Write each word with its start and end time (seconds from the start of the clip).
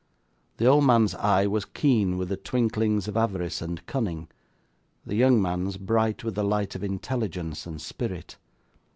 The 0.57 0.65
old 0.65 0.83
man's 0.83 1.13
eye 1.13 1.45
was 1.45 1.63
keen 1.63 2.17
with 2.17 2.29
the 2.29 2.35
twinklings 2.35 3.07
of 3.07 3.15
avarice 3.15 3.61
and 3.61 3.85
cunning; 3.85 4.29
the 5.05 5.13
young 5.13 5.39
man's 5.39 5.77
bright 5.77 6.23
with 6.23 6.33
the 6.33 6.43
light 6.43 6.73
of 6.73 6.83
intelligence 6.83 7.67
and 7.67 7.79
spirit. 7.79 8.37